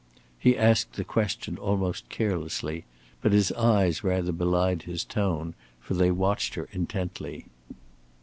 He 0.39 0.57
asked 0.57 0.93
the 0.93 1.03
question 1.03 1.57
almost 1.59 2.09
carelessly, 2.09 2.85
but 3.21 3.33
his 3.33 3.51
eyes 3.51 4.03
rather 4.03 4.31
belied 4.31 4.81
his 4.81 5.05
tone, 5.05 5.53
for 5.79 5.93
they 5.93 6.09
watched 6.09 6.55
her 6.55 6.67
intently. 6.71 7.45